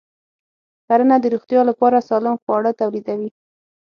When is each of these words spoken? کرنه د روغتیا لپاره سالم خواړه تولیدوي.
کرنه 0.87 1.15
د 1.19 1.25
روغتیا 1.33 1.61
لپاره 1.69 2.05
سالم 2.09 2.35
خواړه 2.43 2.71
تولیدوي. 2.81 3.29